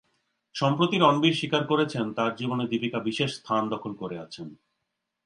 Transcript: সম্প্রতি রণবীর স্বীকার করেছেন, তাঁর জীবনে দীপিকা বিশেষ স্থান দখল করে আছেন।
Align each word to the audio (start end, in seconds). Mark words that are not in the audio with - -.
সম্প্রতি 0.55 0.97
রণবীর 0.97 1.33
স্বীকার 1.33 1.63
করেছেন, 1.67 2.05
তাঁর 2.13 2.31
জীবনে 2.35 2.65
দীপিকা 2.67 2.99
বিশেষ 2.99 3.29
স্থান 3.35 3.63
দখল 3.69 3.91
করে 3.93 4.17
আছেন। 4.19 4.47